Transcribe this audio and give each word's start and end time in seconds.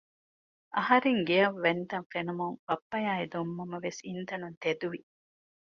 އަހަރެން 0.75 1.21
ގެއަށް 1.27 1.59
ވަތްތަން 1.63 2.07
ފެނުމުން 2.11 2.57
ބައްޕަ 2.65 2.97
އާއި 3.05 3.25
ދޮންމަންމަވެސް 3.33 3.99
އިންތަނުން 4.05 4.57
ތެދުވި 4.61 4.99